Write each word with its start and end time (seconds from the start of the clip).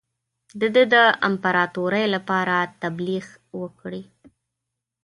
د 0.59 0.61
ده 0.75 0.83
د 0.93 0.95
امپراطوری 1.27 2.05
لپاره 2.15 2.55
تبلیغ 2.81 3.25
وکړي. 3.61 4.03